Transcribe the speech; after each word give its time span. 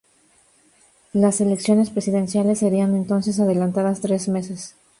Las 1.13 1.41
elecciones 1.41 1.91
presidenciales 1.91 2.57
serían 2.57 2.95
entonces 2.95 3.39
adelantadas 3.39 4.01
tres 4.01 4.29
meses. 4.29 4.75